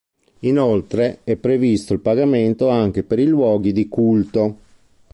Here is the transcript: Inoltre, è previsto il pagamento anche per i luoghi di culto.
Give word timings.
Inoltre, 0.39 1.19
è 1.23 1.35
previsto 1.35 1.93
il 1.93 1.99
pagamento 1.99 2.69
anche 2.69 3.03
per 3.03 3.19
i 3.19 3.27
luoghi 3.27 3.71
di 3.71 3.87
culto. 3.87 4.57